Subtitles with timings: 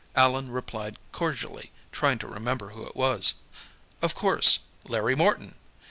[0.15, 3.35] Allan replied cordially, trying to remember who it was.
[4.01, 5.53] Of course; Larry Morton!